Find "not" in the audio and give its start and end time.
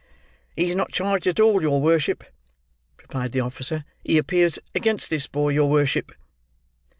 0.73-0.91